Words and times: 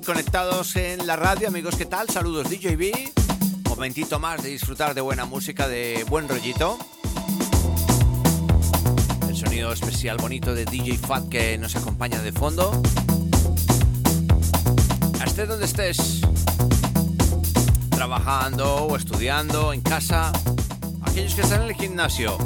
conectados 0.00 0.76
en 0.76 1.06
la 1.06 1.16
radio, 1.16 1.48
amigos, 1.48 1.76
¿qué 1.76 1.84
tal? 1.84 2.08
Saludos 2.08 2.48
DJB. 2.48 3.10
Momentito 3.68 4.18
más 4.18 4.42
de 4.42 4.48
disfrutar 4.48 4.94
de 4.94 5.00
buena 5.00 5.24
música, 5.26 5.68
de 5.68 6.04
buen 6.08 6.28
rollito. 6.28 6.78
El 9.28 9.36
sonido 9.36 9.72
especial 9.72 10.16
bonito 10.16 10.54
de 10.54 10.64
DJ 10.64 10.96
Fat 10.98 11.28
que 11.28 11.58
nos 11.58 11.76
acompaña 11.76 12.22
de 12.22 12.32
fondo. 12.32 12.80
Estés 15.24 15.48
donde 15.48 15.64
estés, 15.64 16.20
trabajando 17.90 18.84
o 18.84 18.96
estudiando, 18.96 19.72
en 19.72 19.80
casa, 19.80 20.32
aquellos 21.02 21.34
que 21.34 21.40
están 21.40 21.62
en 21.62 21.68
el 21.68 21.74
gimnasio. 21.74 22.36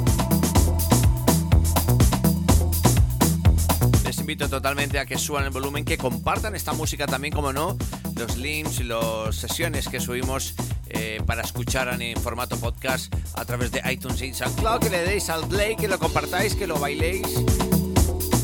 Invito 4.27 4.49
totalmente 4.49 4.99
a 4.99 5.05
que 5.05 5.17
suban 5.17 5.45
el 5.45 5.51
volumen, 5.51 5.85
que 5.85 5.97
compartan 5.97 6.53
esta 6.53 6.73
música 6.73 7.07
también, 7.07 7.33
como 7.33 7.53
no, 7.53 7.77
los 8.17 8.35
links 8.35 8.83
las 8.83 9.33
sesiones 9.33 9.87
que 9.87 10.01
subimos 10.01 10.53
eh, 10.89 11.21
para 11.25 11.43
escuchar 11.43 11.87
en, 12.01 12.19
formato 12.19 12.57
podcast 12.57 13.15
a 13.35 13.45
través 13.45 13.71
de 13.71 13.81
iTunes 13.89 14.21
y 14.21 14.33
SoundCloud, 14.33 14.81
que 14.81 14.89
le 14.89 15.05
deis 15.05 15.29
al 15.29 15.47
play, 15.47 15.77
que 15.77 15.87
lo 15.87 15.97
compartáis, 15.97 16.55
que 16.55 16.67
lo 16.67 16.77
bailéis. 16.77 17.41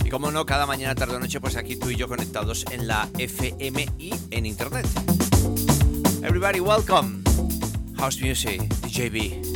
Y 0.06 0.10
como 0.10 0.32
no, 0.32 0.46
cada 0.46 0.66
mañana, 0.66 0.96
tarde 0.96 1.18
o 1.18 1.20
noche, 1.20 1.42
pues 1.42 1.58
aquí 1.58 1.76
tú 1.76 1.90
y 1.90 1.98
yo 1.98 2.08
conectados 2.08 2.64
en 2.72 2.88
la 2.88 3.10
FM 3.18 3.86
en 4.32 4.46
Internet. 4.46 4.88
Everybody, 6.24 6.62
welcome. 6.62 7.24
House 7.98 8.22
Music, 8.22 8.62
DJB. 8.84 9.53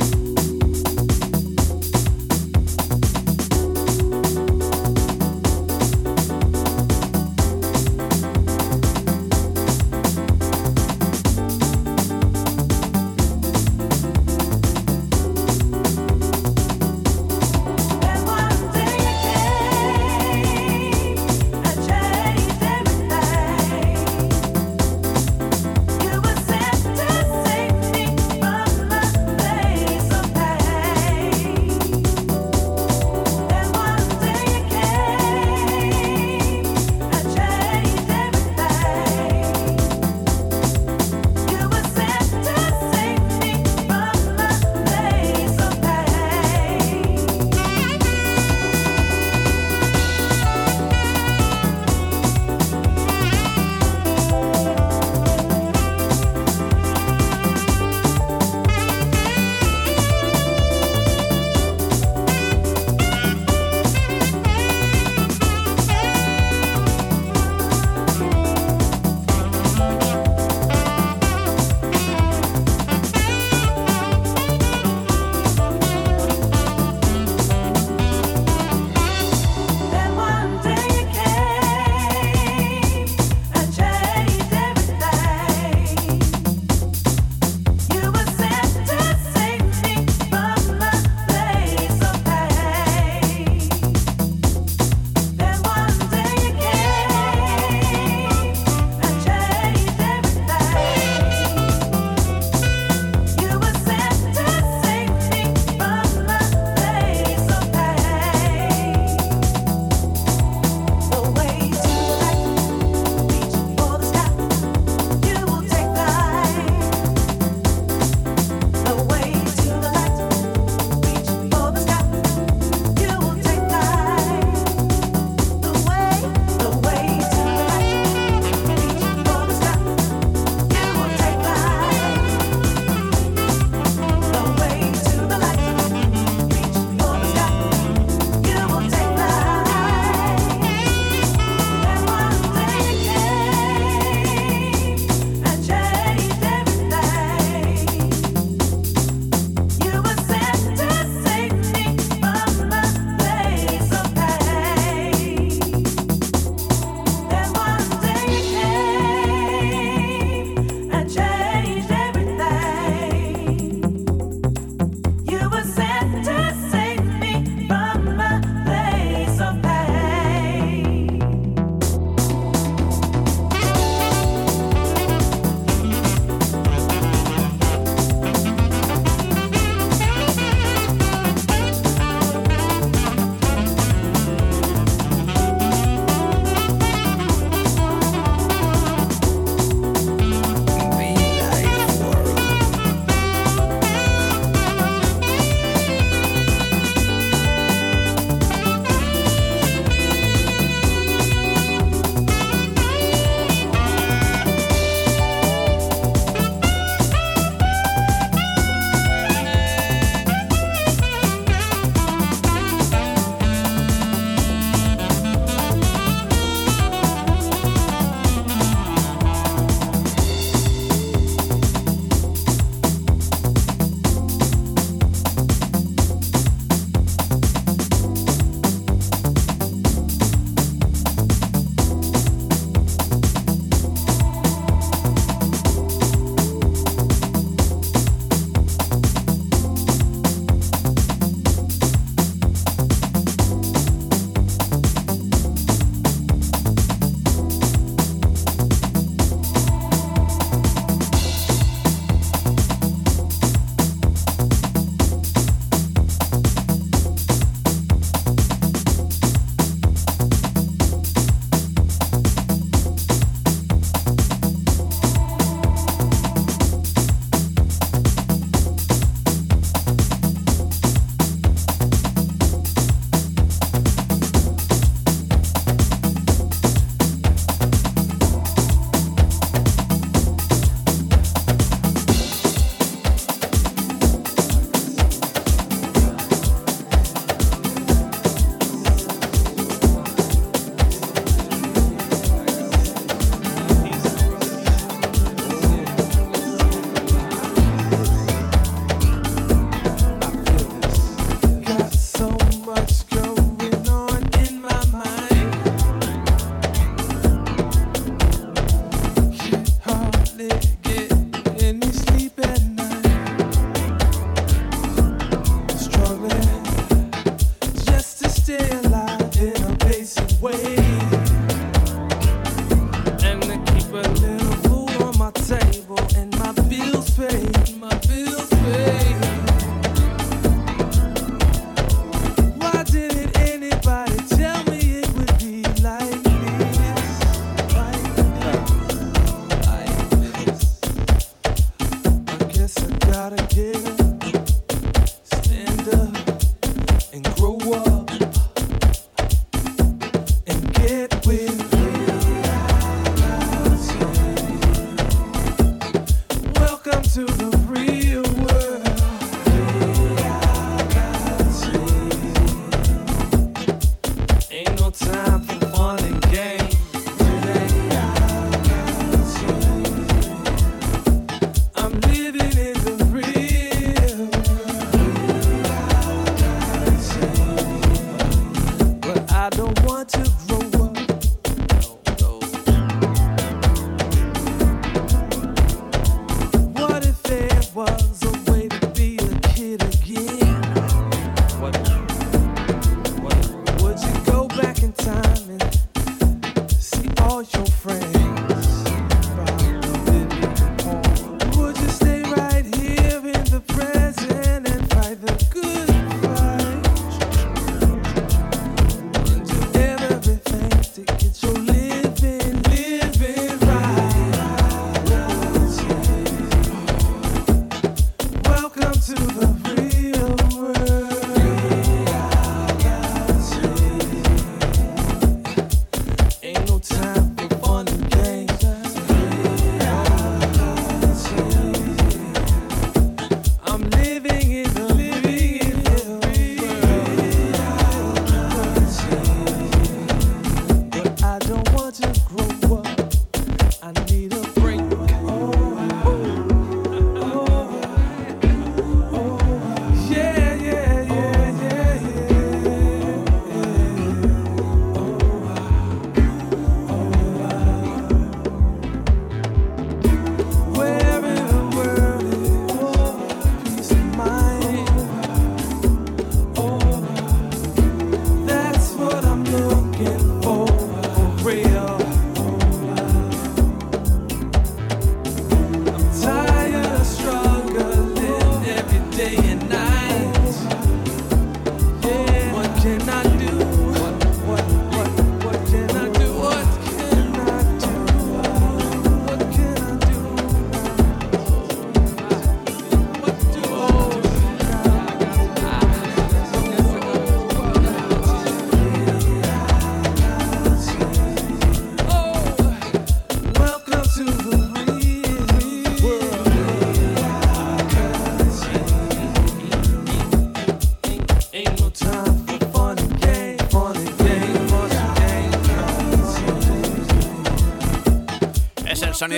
bills 326.78 327.10
paid. 327.10 327.80
My 327.80 327.94
bills 328.06 328.48
paid. 328.50 329.07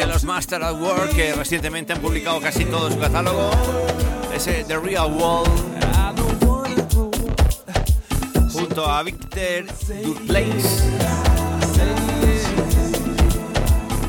Los 0.06 0.24
Master 0.24 0.62
at 0.62 0.74
Work 0.80 1.14
que 1.14 1.34
recientemente 1.34 1.92
han 1.92 2.00
publicado 2.00 2.40
casi 2.40 2.64
todo 2.64 2.90
su 2.90 2.98
catálogo. 2.98 3.50
Ese 4.34 4.64
The 4.64 4.78
Real 4.78 5.12
World 5.12 5.50
junto 8.52 8.86
a 8.86 9.02
Victor 9.02 9.66
Duplace. 10.02 10.90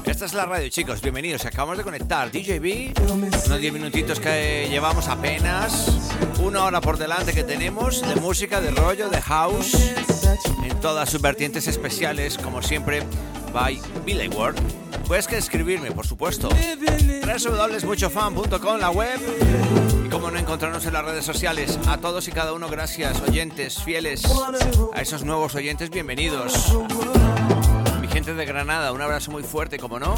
Esta 0.06 0.26
es 0.26 0.34
la 0.34 0.46
radio, 0.46 0.70
chicos. 0.70 1.02
Bienvenidos. 1.02 1.46
Acabamos 1.46 1.78
de 1.78 1.84
conectar 1.84 2.32
DJB. 2.32 2.94
Unos 3.48 3.60
10 3.60 3.74
minutitos 3.74 4.20
que 4.20 4.68
llevamos 4.70 5.08
apenas. 5.08 5.88
Una 6.44 6.64
hora 6.66 6.80
por 6.80 6.98
delante 6.98 7.34
que 7.34 7.44
tenemos 7.44 8.02
de 8.02 8.16
música, 8.18 8.62
de 8.62 8.72
rollo, 8.72 9.10
de 9.10 9.22
house. 9.22 9.94
En 10.64 10.80
todas 10.80 11.10
sus 11.10 11.22
vertientes 11.22 11.68
especiales, 11.68 12.38
como 12.38 12.62
siempre, 12.62 13.04
by 13.54 13.80
Billy 14.06 14.28
Ward. 14.28 14.56
Puedes 15.12 15.28
que 15.28 15.36
escribirme, 15.36 15.92
por 15.92 16.08
supuesto. 16.08 16.48
www.muchofan.com, 16.48 18.80
la 18.80 18.92
web. 18.92 19.20
Y 20.06 20.08
como 20.08 20.32
no 20.32 20.40
encontrarnos 20.40 20.86
en 20.86 20.94
las 20.94 21.04
redes 21.04 21.26
sociales. 21.26 21.78
A 21.88 21.98
todos 21.98 22.30
y 22.30 22.32
cada 22.32 22.54
uno, 22.54 22.70
gracias, 22.70 23.20
oyentes, 23.20 23.84
fieles. 23.84 24.24
A 24.94 25.02
esos 25.02 25.26
nuevos 25.26 25.54
oyentes, 25.54 25.90
bienvenidos. 25.90 26.74
Mi 28.00 28.08
gente 28.08 28.34
de 28.34 28.46
Granada, 28.46 28.94
un 28.94 29.02
abrazo 29.02 29.32
muy 29.32 29.44
fuerte, 29.44 29.80
como 29.80 30.00
no. 30.00 30.16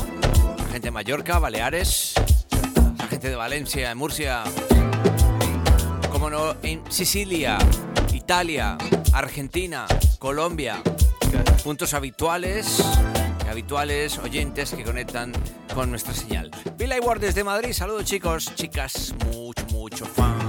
La 0.59 0.65
gente 0.65 0.89
de 0.89 0.91
Mallorca, 0.91 1.39
Baleares. 1.39 2.13
La 2.99 3.07
gente 3.07 3.31
de 3.31 3.35
Valencia, 3.35 3.95
Murcia. 3.95 4.43
Como 6.11 6.29
no, 6.29 6.55
en 6.61 6.83
Sicilia, 6.91 7.57
Italia, 8.13 8.77
Argentina, 9.11 9.87
Colombia. 10.19 10.83
Puntos 11.63 11.95
habituales, 11.95 12.77
habituales 13.53 14.17
oyentes 14.17 14.73
que 14.73 14.83
conectan 14.83 15.31
con 15.75 15.91
nuestra 15.91 16.13
señal. 16.13 16.49
Billy 16.75 16.99
Ward 16.99 17.21
desde 17.21 17.43
Madrid, 17.43 17.71
saludos 17.71 18.05
chicos, 18.05 18.53
chicas, 18.55 19.13
mucho, 19.31 19.63
mucho 19.67 20.05
fan. 20.05 20.42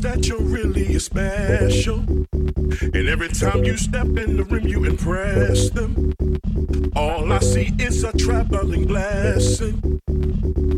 That 0.00 0.26
you're 0.26 0.40
really 0.40 0.98
special. 0.98 2.00
And 2.94 3.08
every 3.08 3.28
time 3.28 3.64
you 3.64 3.76
step 3.76 4.06
in 4.06 4.36
the 4.36 4.44
room, 4.44 4.66
you 4.66 4.84
impress 4.84 5.70
them. 5.70 6.14
All 6.94 7.32
I 7.32 7.38
see 7.40 7.72
is 7.78 8.04
a 8.04 8.12
traveling 8.16 8.86
blessing. 8.86 10.00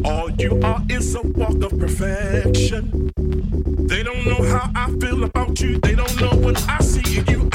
All 0.05 0.31
you 0.31 0.61
are 0.62 0.83
is 0.89 1.15
a 1.15 1.23
walk 1.23 1.62
of 1.62 1.79
perfection. 1.79 3.11
They 3.89 4.03
don't 4.03 4.25
know 4.25 4.43
how 4.43 4.71
I 4.75 4.91
feel 5.00 5.25
about 5.25 5.61
you. 5.61 5.79
They 5.79 5.95
don't 5.95 6.21
know 6.21 6.37
what 6.39 6.62
I 6.69 6.79
see 6.79 7.19
in 7.19 7.27
you. 7.27 7.50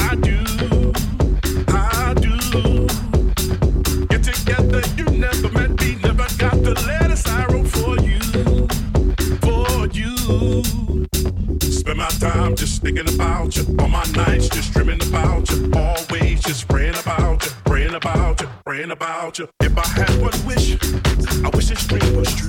nights 14.12 14.48
just 14.48 14.72
dreaming 14.72 15.02
about 15.08 15.50
you. 15.50 15.70
Always 15.74 16.40
just 16.42 16.68
praying 16.68 16.96
about 16.96 17.44
you, 17.44 17.52
praying 17.64 17.94
about 17.94 18.40
you, 18.40 18.48
praying 18.64 18.90
about 18.90 19.38
you. 19.38 19.48
If 19.60 19.76
I 19.76 19.86
had 19.88 20.10
one 20.20 20.46
wish, 20.46 20.76
I 21.44 21.48
wish 21.54 21.68
this 21.68 21.86
dream 21.86 22.16
was 22.16 22.34
true. 22.34 22.45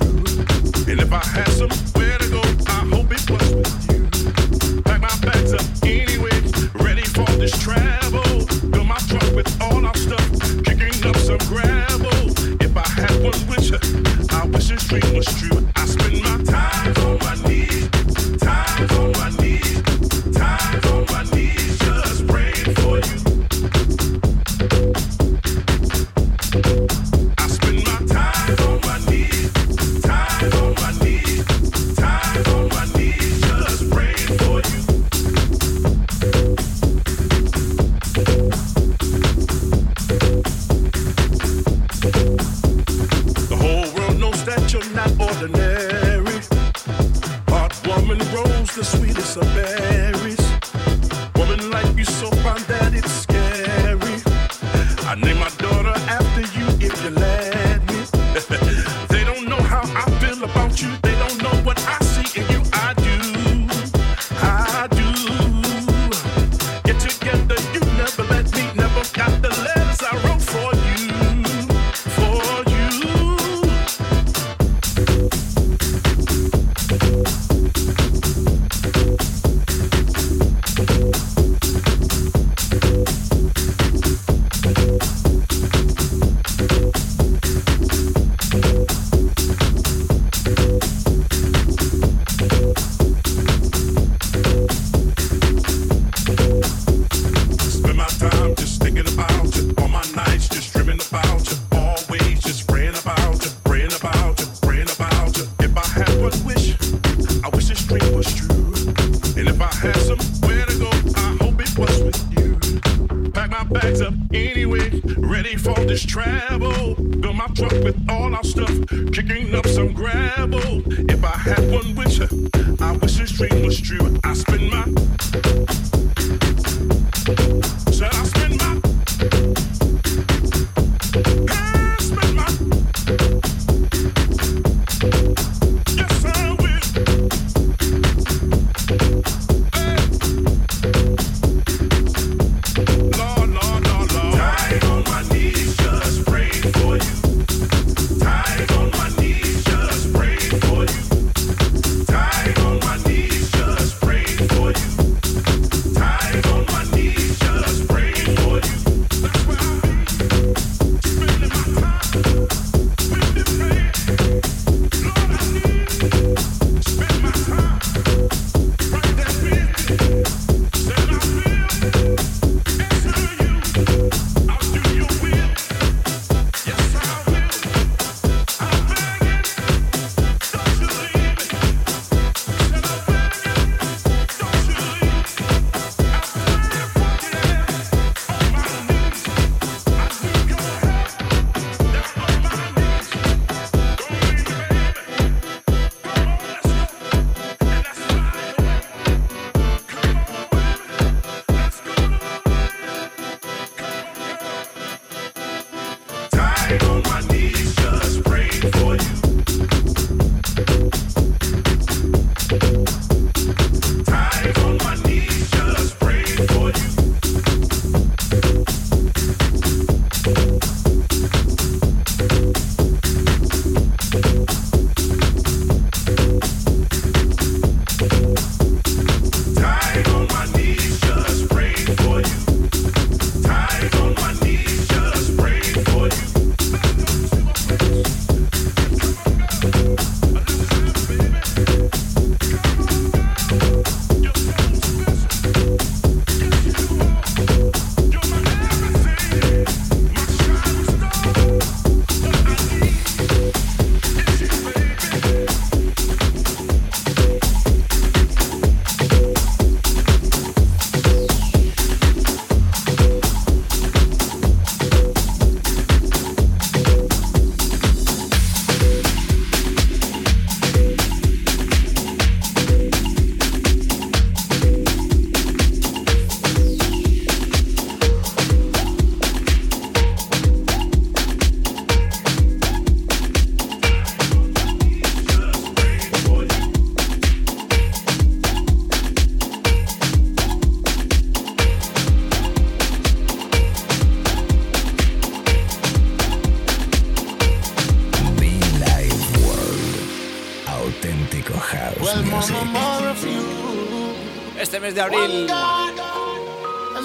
Este 304.60 304.80
mes 304.80 304.96
de 304.96 305.02
abril, 305.02 305.48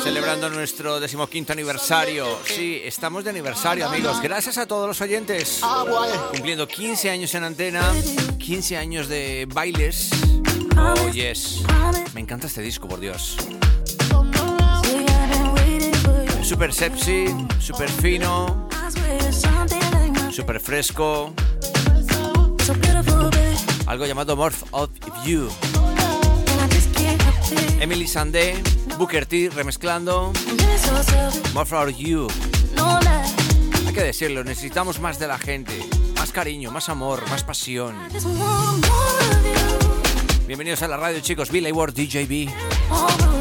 celebrando 0.03 0.49
nuestro 0.51 1.01
decimoquinto 1.01 1.53
aniversario. 1.53 2.39
Sí, 2.45 2.81
estamos 2.85 3.25
de 3.25 3.31
aniversario, 3.31 3.87
amigos. 3.87 4.21
Gracias 4.23 4.59
a 4.59 4.67
todos 4.67 4.87
los 4.87 5.01
oyentes. 5.01 5.61
Cumpliendo 6.31 6.69
15 6.69 7.11
años 7.11 7.35
en 7.35 7.45
antena, 7.45 7.83
15 8.39 8.77
años 8.77 9.09
de 9.09 9.49
bailes. 9.53 10.11
Oh, 10.77 11.09
yes. 11.11 11.63
Me 12.15 12.21
encanta 12.21 12.47
este 12.47 12.63
disco, 12.63 12.89
por 12.89 13.01
Dios. 13.01 13.37
Super 16.43 16.73
sepsi, 16.73 17.27
super 17.61 17.89
fino, 17.89 18.69
super 20.31 20.61
fresco 20.61 21.33
algo 23.87 24.07
llamado 24.07 24.37
Morph 24.37 24.63
of 24.71 24.91
You. 25.25 25.49
Emily 27.81 28.07
Sandé, 28.07 28.63
Booker 28.99 29.27
T 29.27 29.51
remezclando 29.53 30.33
Morph 31.55 31.73
of 31.73 31.97
You. 31.97 32.29
Hay 33.87 33.93
que 33.93 34.03
decirlo, 34.03 34.45
necesitamos 34.45 35.01
más 35.01 35.19
de 35.19 35.27
la 35.27 35.39
gente, 35.39 35.73
más 36.17 36.33
cariño, 36.33 36.71
más 36.71 36.89
amor, 36.89 37.29
más 37.31 37.45
pasión. 37.45 37.97
Bienvenidos 40.47 40.83
a 40.83 40.89
la 40.89 40.97
radio 40.97 41.21
chicos, 41.21 41.51
Billy 41.51 41.73
Ward 41.73 41.95
DJB. 41.95 43.32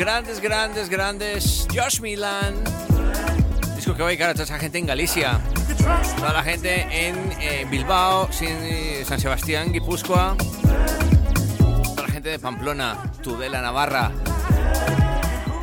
Grandes, 0.00 0.40
grandes, 0.40 0.88
grandes 0.88 1.66
Josh 1.74 2.00
Milan. 2.00 2.54
Disco 3.76 3.94
que 3.94 4.00
va 4.02 4.08
a 4.08 4.08
dedicar 4.08 4.30
a 4.30 4.32
toda 4.32 4.44
esa 4.44 4.58
gente 4.58 4.78
en 4.78 4.86
Galicia. 4.86 5.38
Toda 6.16 6.32
la 6.32 6.42
gente 6.42 6.86
en 6.90 7.32
eh, 7.38 7.66
Bilbao, 7.70 8.32
Sin- 8.32 9.04
San 9.04 9.20
Sebastián, 9.20 9.70
Guipúzcoa. 9.72 10.36
Toda 11.94 12.02
la 12.06 12.08
gente 12.12 12.30
de 12.30 12.38
Pamplona, 12.38 12.96
Tudela, 13.22 13.60
Navarra. 13.60 14.10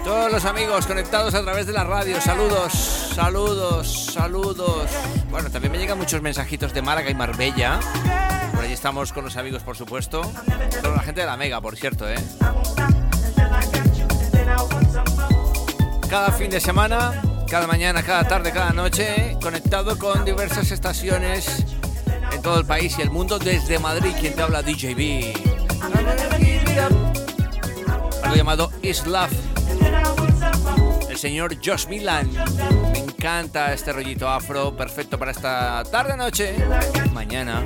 Todos 0.03 0.31
los 0.31 0.45
amigos 0.45 0.85
conectados 0.85 1.33
a 1.33 1.41
través 1.41 1.65
de 1.65 1.73
la 1.73 1.83
radio. 1.83 2.21
Saludos, 2.21 2.73
saludos, 3.15 4.05
saludos. 4.13 4.89
Bueno, 5.31 5.49
también 5.49 5.71
me 5.71 5.79
llegan 5.79 5.97
muchos 5.97 6.21
mensajitos 6.21 6.75
de 6.75 6.83
Málaga 6.83 7.09
y 7.09 7.15
Marbella. 7.15 7.79
Por 8.53 8.63
allí 8.63 8.73
estamos 8.73 9.11
con 9.13 9.23
los 9.25 9.35
amigos, 9.35 9.63
por 9.63 9.75
supuesto. 9.75 10.21
Toda 10.83 10.95
la 10.95 11.01
gente 11.01 11.21
de 11.21 11.27
la 11.27 11.37
Mega, 11.37 11.59
por 11.59 11.75
cierto, 11.75 12.07
¿eh? 12.07 12.17
Cada 16.09 16.31
fin 16.31 16.49
de 16.49 16.61
semana, 16.61 17.21
cada 17.49 17.67
mañana, 17.67 18.01
cada 18.01 18.25
tarde, 18.25 18.51
cada 18.51 18.71
noche, 18.71 19.37
conectado 19.41 19.99
con 19.99 20.23
diversas 20.23 20.71
estaciones 20.71 21.65
en 22.31 22.41
todo 22.41 22.59
el 22.59 22.65
país 22.65 22.97
y 22.97 23.01
el 23.01 23.09
mundo 23.09 23.37
desde 23.37 23.77
Madrid. 23.77 24.13
Quien 24.17 24.33
te 24.33 24.41
habla, 24.41 24.61
DJB. 24.61 25.33
Algo 28.23 28.35
llamado 28.35 28.71
Is 28.81 29.05
Love. 29.05 29.33
El 31.09 31.17
señor 31.17 31.55
Josh 31.63 31.87
Milan. 31.87 32.29
Me 32.93 32.99
encanta 32.99 33.73
este 33.73 33.91
rollito 33.91 34.29
afro, 34.29 34.77
perfecto 34.77 35.19
para 35.19 35.31
esta 35.31 35.83
tarde-noche, 35.91 36.55
mañana. 37.13 37.63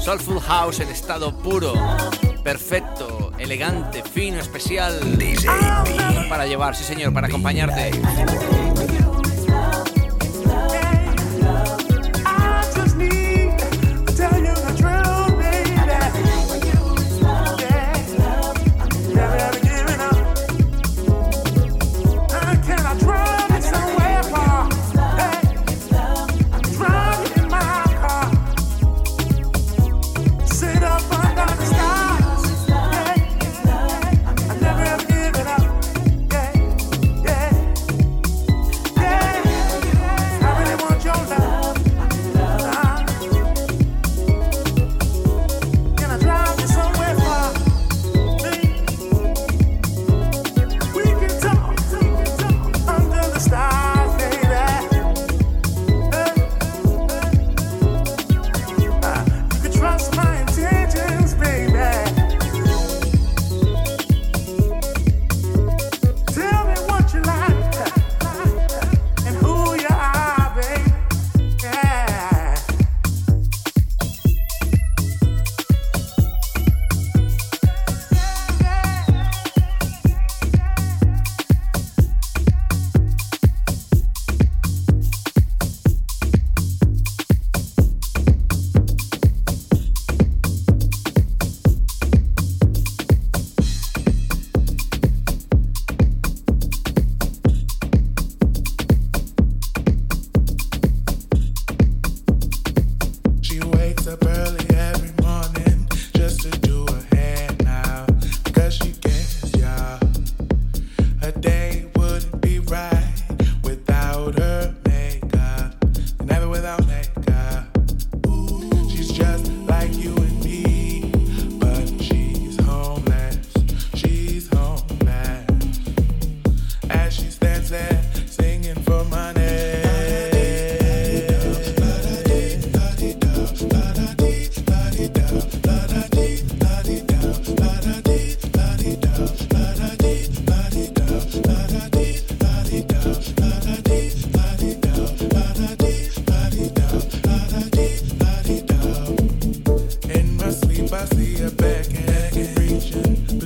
Soulful 0.00 0.40
House 0.40 0.80
en 0.80 0.88
estado 0.88 1.36
puro, 1.38 1.72
perfecto, 2.42 3.27
elegante, 3.38 4.02
fino, 4.02 4.38
especial. 4.38 5.00
Para 6.28 6.46
llevar, 6.46 6.74
sí 6.74 6.84
señor, 6.84 7.12
para 7.12 7.28
acompañarte. 7.28 7.90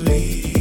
leave. 0.02 0.51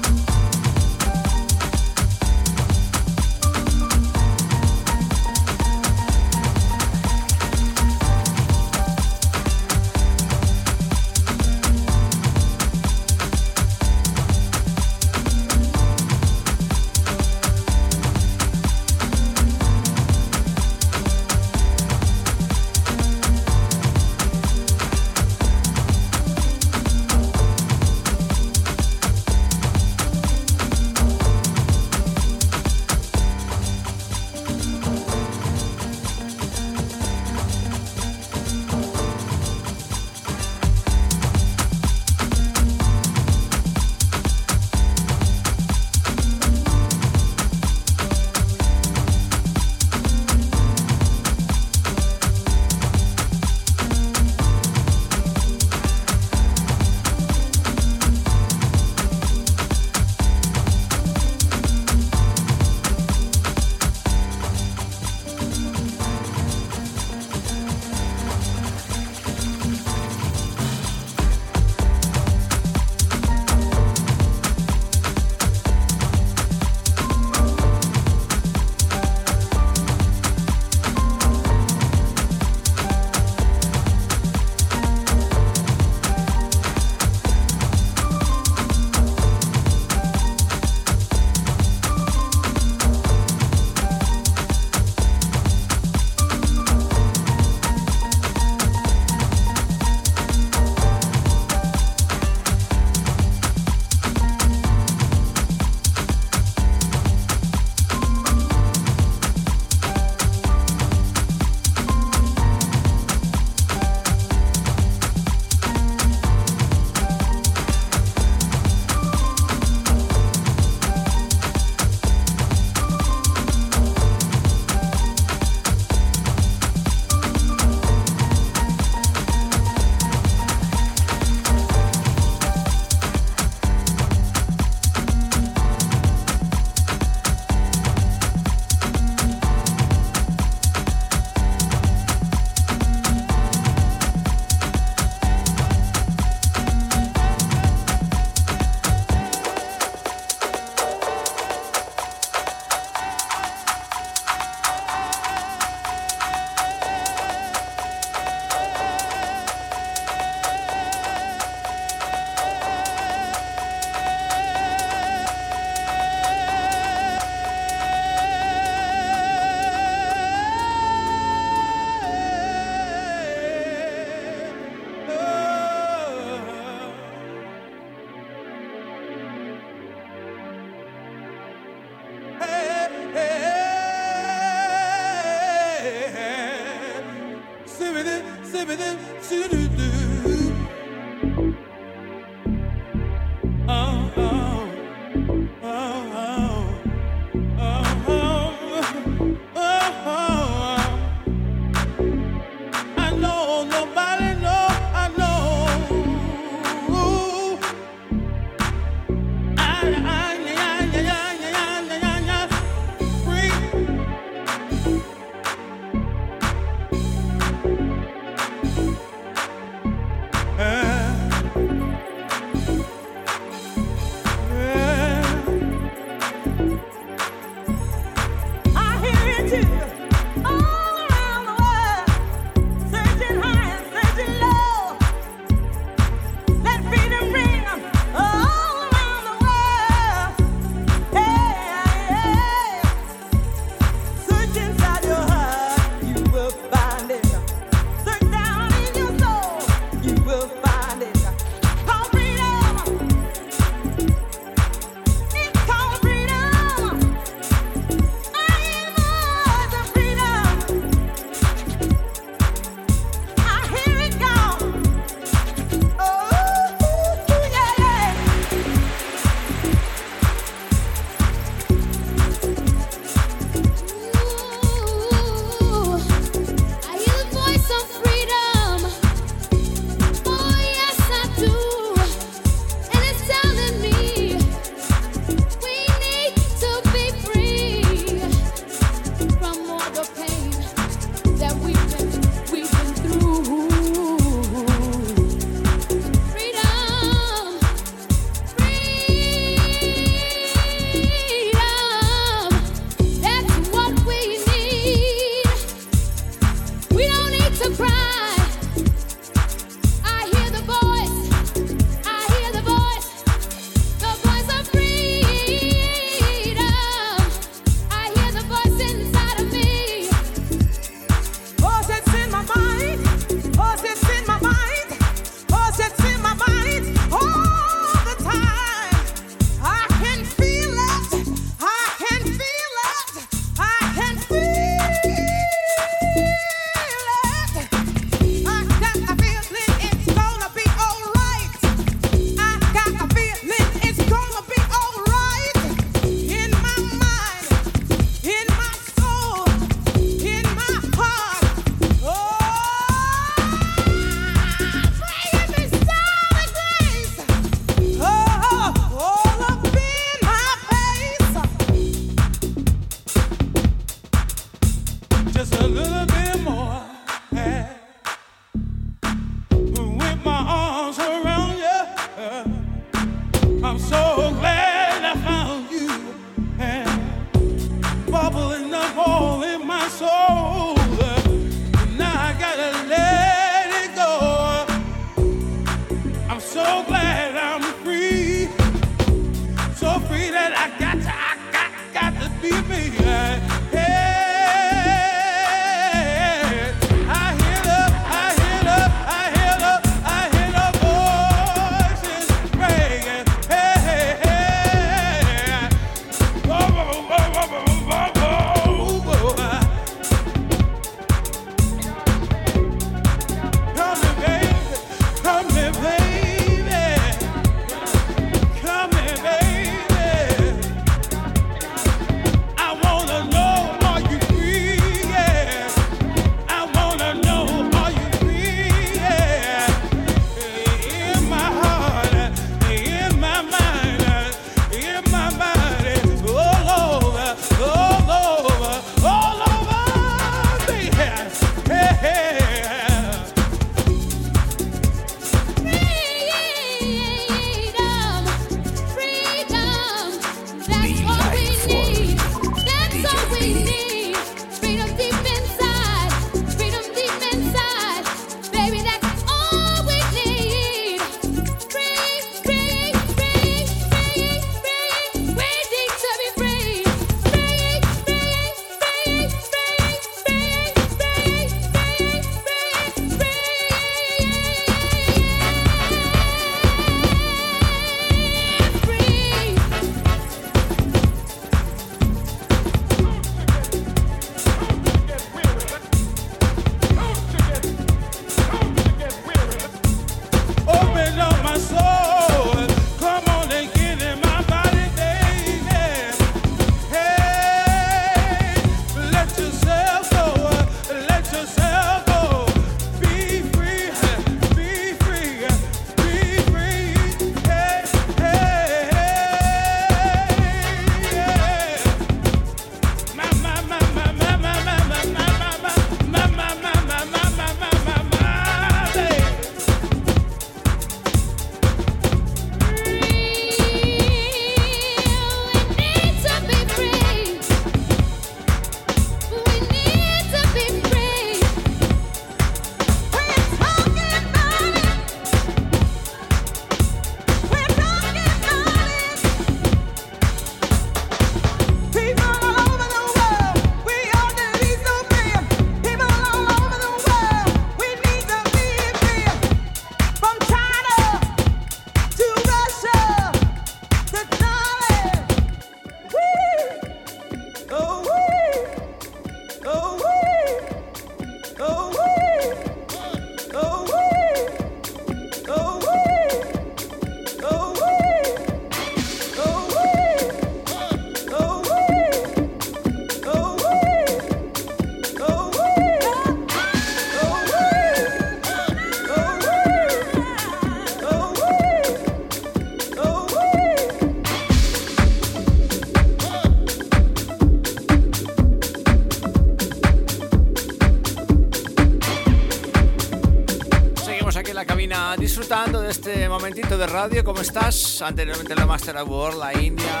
Este 595.88 596.28
momentito 596.28 596.76
de 596.76 596.86
radio. 596.86 597.24
¿Cómo 597.24 597.40
estás? 597.40 598.02
Anteriormente 598.02 598.54
la 598.54 598.66
Master 598.66 598.98
Award, 598.98 599.38
la 599.38 599.54
India. 599.58 600.00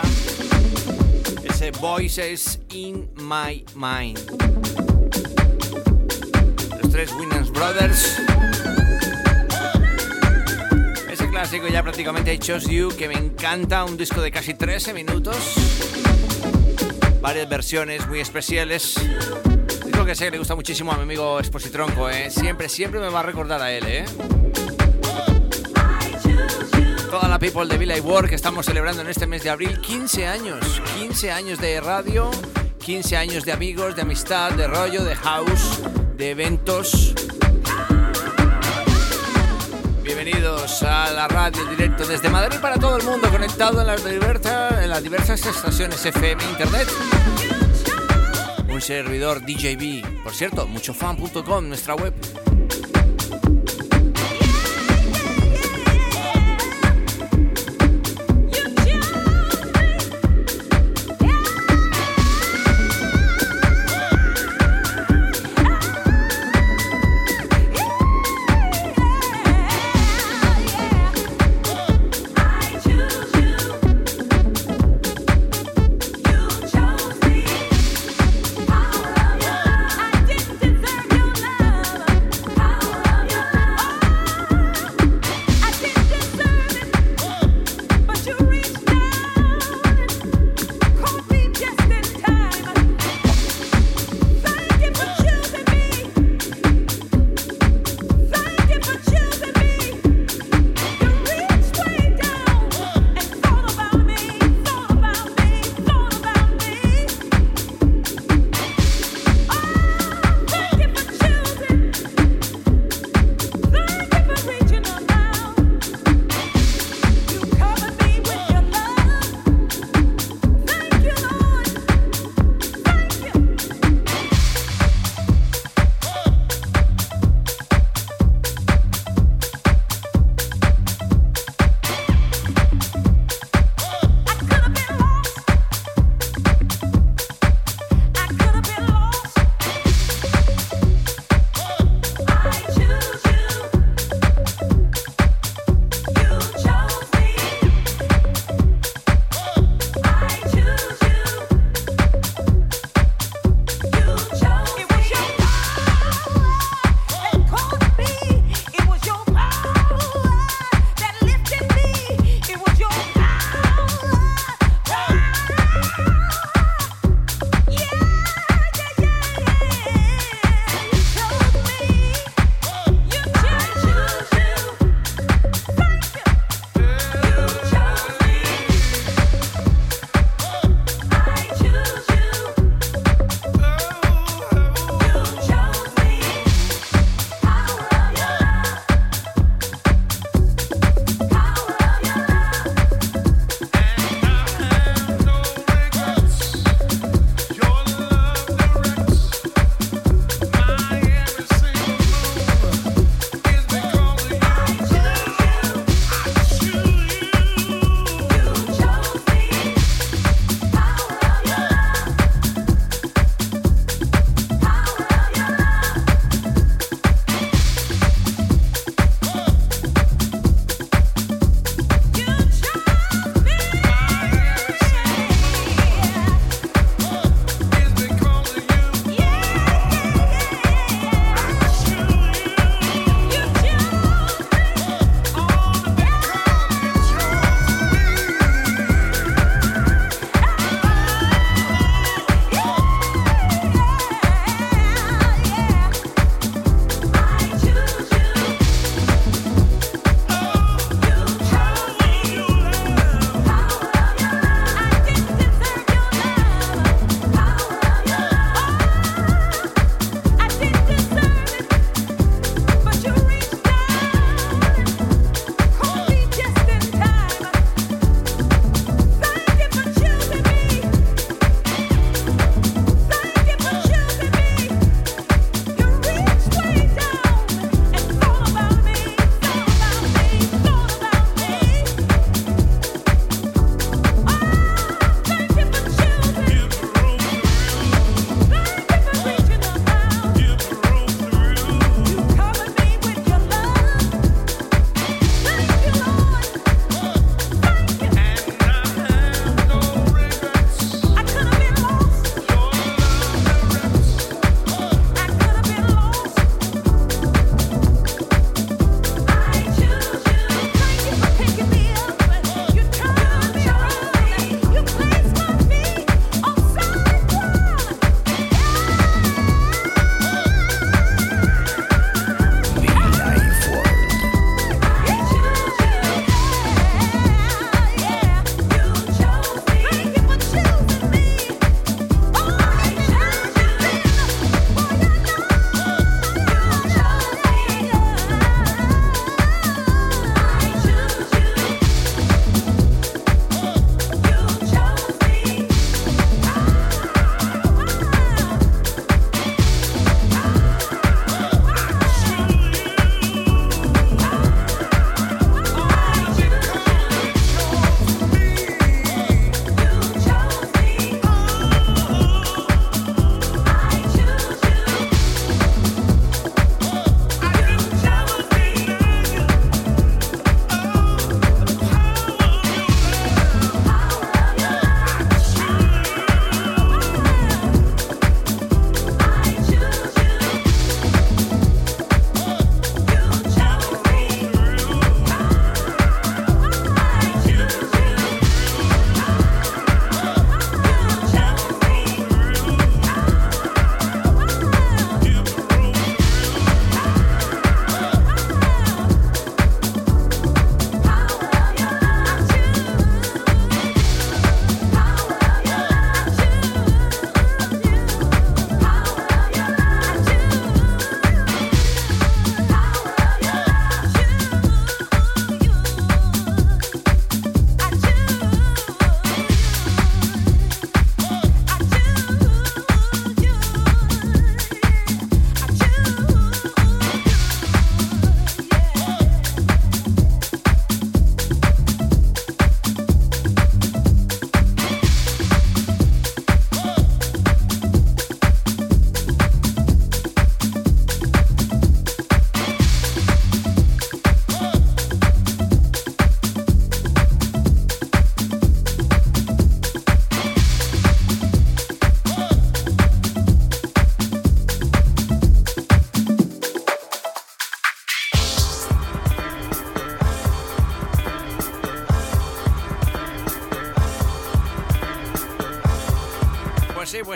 Ese 1.42 1.70
Voices 1.70 2.60
in 2.70 3.08
My 3.16 3.64
Mind. 3.74 4.18
Los 6.82 6.92
tres 6.92 7.12
Winans 7.14 7.50
Brothers. 7.50 8.18
Ese 11.10 11.28
clásico 11.30 11.66
ya 11.68 11.82
prácticamente 11.82 12.34
I 12.34 12.38
Chose 12.38 12.70
You, 12.70 12.90
que 12.96 13.08
me 13.08 13.14
encanta. 13.14 13.84
Un 13.84 13.96
disco 13.96 14.20
de 14.20 14.30
casi 14.30 14.52
13 14.52 14.92
minutos. 14.92 15.54
Varias 17.22 17.48
versiones 17.48 18.06
muy 18.06 18.20
especiales. 18.20 18.96
Digo 19.86 20.04
que 20.04 20.14
sé 20.14 20.26
que 20.26 20.32
le 20.32 20.38
gusta 20.38 20.54
muchísimo 20.54 20.92
a 20.92 20.96
mi 20.96 21.04
amigo 21.04 21.38
Expositronco, 21.38 22.10
¿eh? 22.10 22.30
Siempre, 22.30 22.68
siempre 22.68 23.00
me 23.00 23.08
va 23.08 23.20
a 23.20 23.22
recordar 23.24 23.62
a 23.62 23.72
él, 23.72 23.84
¿eh? 23.86 24.04
Toda 27.12 27.28
la 27.28 27.38
people 27.38 27.66
de 27.66 27.76
Villa 27.76 28.00
Work 28.00 28.30
que 28.30 28.36
estamos 28.36 28.64
celebrando 28.64 29.02
en 29.02 29.08
este 29.08 29.26
mes 29.26 29.42
de 29.42 29.50
abril 29.50 29.78
15 29.82 30.26
años, 30.26 30.80
15 30.96 31.30
años 31.30 31.58
de 31.58 31.78
radio, 31.78 32.30
15 32.78 33.18
años 33.18 33.44
de 33.44 33.52
amigos, 33.52 33.94
de 33.94 34.00
amistad, 34.00 34.50
de 34.52 34.66
rollo, 34.66 35.04
de 35.04 35.14
house, 35.16 35.82
de 36.16 36.30
eventos. 36.30 37.14
Bienvenidos 40.02 40.82
a 40.84 41.12
la 41.12 41.28
radio 41.28 41.62
directo 41.66 42.06
desde 42.06 42.30
Madrid 42.30 42.56
para 42.62 42.78
todo 42.78 42.96
el 42.96 43.04
mundo, 43.04 43.28
conectado 43.28 43.82
en 43.82 43.88
las, 43.88 44.02
diversas, 44.02 44.82
en 44.82 44.88
las 44.88 45.02
diversas 45.02 45.44
estaciones 45.44 46.06
FM 46.06 46.42
Internet. 46.44 46.88
Un 48.70 48.80
servidor 48.80 49.42
DJB, 49.42 50.22
por 50.24 50.32
cierto, 50.32 50.66
muchofan.com, 50.66 51.68
nuestra 51.68 51.94
web. 51.94 52.14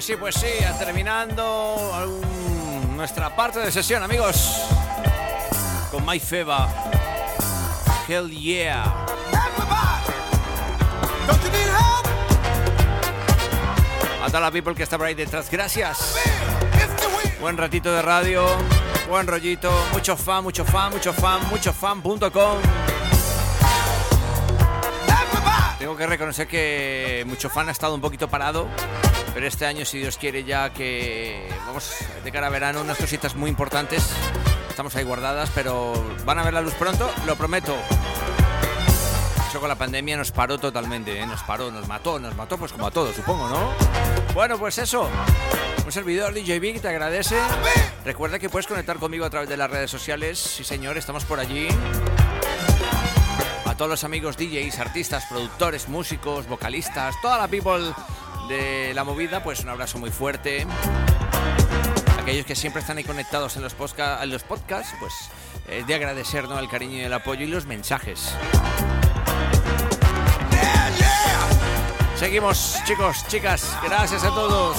Sí, 0.07 0.15
pues 0.15 0.37
sí, 0.37 0.47
terminando 0.79 1.77
nuestra 2.95 3.35
parte 3.35 3.59
de 3.59 3.73
sesión, 3.73 4.05
amigos. 4.05 4.63
Con 5.91 6.07
My 6.07 6.21
Feba. 6.21 6.69
Hell 8.07 8.31
yeah. 8.31 8.85
A 14.23 14.27
toda 14.29 14.41
la 14.41 14.51
people 14.53 14.77
que 14.77 14.85
está 14.85 14.97
por 14.97 15.09
ahí 15.09 15.15
detrás, 15.15 15.51
gracias. 15.51 16.15
Buen 17.41 17.57
ratito 17.57 17.93
de 17.93 18.01
radio, 18.01 18.47
buen 19.09 19.27
rollito, 19.27 19.73
mucho 19.93 20.17
fan, 20.17 20.45
mucho 20.45 20.65
fan, 20.65 20.93
mucho 20.93 21.13
fan, 21.13 21.49
mucho 21.51 21.73
fan.com. 21.73 22.59
Tengo 25.81 25.97
que 25.97 26.07
reconocer 26.07 26.47
que 26.47 27.25
mucho 27.27 27.51
fan 27.51 27.69
ha 27.69 27.73
estado 27.73 27.95
un 27.95 28.01
poquito 28.01 28.29
parado, 28.29 28.69
pero 29.37 29.49
este 29.49 29.66
año, 29.66 29.84
si 29.84 29.99
Dios 29.99 30.16
quiere, 30.16 30.45
ya 30.45 30.72
que 30.72 31.47
vamos 31.66 31.95
de 32.24 32.32
cara 32.32 32.47
a 32.47 32.49
verano, 32.49 32.80
unas 32.80 32.97
cositas 32.97 33.34
muy 33.34 33.51
importantes. 33.51 34.03
Estamos 34.70 34.97
ahí 34.97 35.05
guardadas, 35.05 35.51
pero 35.55 35.93
van 36.24 36.39
a 36.39 36.43
ver 36.43 36.55
la 36.55 36.62
luz 36.62 36.72
pronto, 36.72 37.11
lo 37.26 37.37
prometo. 37.37 37.76
Eso 39.47 39.61
con 39.61 39.68
la 39.68 39.74
pandemia 39.74 40.16
nos 40.16 40.32
paró 40.32 40.57
totalmente, 40.57 41.20
¿eh? 41.20 41.26
nos 41.26 41.43
paró, 41.43 41.70
nos 41.70 41.87
mató, 41.87 42.18
nos 42.18 42.34
mató, 42.34 42.57
pues 42.57 42.72
como 42.72 42.87
a 42.87 42.91
todos, 42.91 43.14
supongo, 43.14 43.47
¿no? 43.47 43.74
Bueno, 44.32 44.57
pues 44.57 44.78
eso. 44.78 45.07
Un 45.84 45.93
servidor 45.93 46.32
DJ 46.32 46.59
Big 46.59 46.80
te 46.80 46.89
agradece. 46.89 47.37
Recuerda 48.07 48.39
que 48.39 48.49
puedes 48.49 48.66
conectar 48.66 48.97
conmigo 48.97 49.26
a 49.26 49.28
través 49.28 49.51
de 49.51 49.59
las 49.59 49.70
redes 49.70 49.91
sociales. 49.91 50.39
Sí, 50.39 50.64
señor, 50.64 50.97
estamos 50.97 51.26
por 51.26 51.41
allí. 51.41 51.68
A 53.66 53.76
todos 53.76 53.91
los 53.91 54.03
amigos 54.03 54.39
DJs, 54.39 54.78
artistas, 54.78 55.26
productores, 55.28 55.91
músicos, 55.91 56.47
vocalistas, 56.49 57.14
toda 57.20 57.37
la 57.37 57.49
people 57.49 57.93
de 58.49 58.92
la 58.94 59.05
movida, 59.05 59.42
pues 59.42 59.61
un 59.61 59.68
abrazo 59.68 59.99
muy 59.99 60.11
fuerte. 60.11 60.66
Aquellos 62.20 62.47
que 62.47 62.55
siempre 62.55 62.80
están 62.80 62.99
ahí 62.99 63.05
conectados 63.05 63.57
en 63.57 63.62
los, 63.62 63.74
podcasts, 63.74 64.94
pues 64.99 65.12
es 65.68 65.86
de 65.86 65.94
agradecer 65.94 66.49
¿no? 66.49 66.59
el 66.59 66.68
cariño 66.68 66.99
y 66.99 67.01
el 67.03 67.12
apoyo 67.12 67.42
y 67.42 67.49
los 67.49 67.66
mensajes. 67.66 68.34
Seguimos, 72.16 72.78
chicos, 72.84 73.26
chicas. 73.28 73.76
Gracias 73.84 74.24
a 74.24 74.28
todos. 74.28 74.78